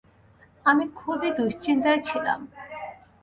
আমি 0.65 0.85
খুবই 0.95 1.29
দুশ্চিন্তায় 1.31 2.01
ছিলাম। 2.01 2.39